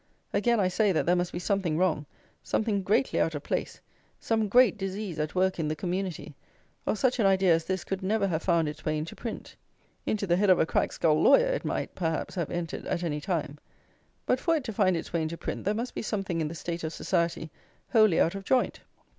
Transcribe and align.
Again 0.33 0.59
I 0.59 0.67
say 0.67 0.91
that 0.93 1.05
there 1.05 1.15
must 1.15 1.31
be 1.31 1.37
something 1.37 1.77
wrong, 1.77 2.07
something 2.41 2.81
greatly 2.81 3.19
out 3.19 3.35
of 3.35 3.43
place, 3.43 3.79
some 4.19 4.47
great 4.47 4.75
disease 4.75 5.19
at 5.19 5.35
work 5.35 5.59
in 5.59 5.67
the 5.67 5.75
community, 5.75 6.33
or 6.87 6.95
such 6.95 7.19
an 7.19 7.27
idea 7.27 7.53
as 7.53 7.65
this 7.65 7.83
could 7.83 8.01
never 8.01 8.25
have 8.27 8.41
found 8.41 8.67
its 8.67 8.83
way 8.83 8.97
into 8.97 9.15
print. 9.15 9.55
Into 10.07 10.25
the 10.25 10.37
head 10.37 10.49
of 10.49 10.59
a 10.59 10.65
cracked 10.65 10.95
skull 10.95 11.21
lawyer 11.21 11.45
it 11.53 11.63
might, 11.65 11.93
perhaps, 11.93 12.33
have 12.33 12.49
entered 12.49 12.87
at 12.87 13.03
any 13.03 13.21
time; 13.21 13.59
but 14.25 14.39
for 14.39 14.55
it 14.55 14.63
to 14.63 14.73
find 14.73 14.97
its 14.97 15.13
way 15.13 15.21
into 15.21 15.37
print 15.37 15.65
there 15.65 15.75
must 15.75 15.93
be 15.93 16.01
something 16.01 16.41
in 16.41 16.47
the 16.47 16.55
state 16.55 16.83
of 16.83 16.91
society 16.93 17.51
wholly 17.91 18.19
out 18.19 18.33
of 18.33 18.43
joint. 18.43 18.79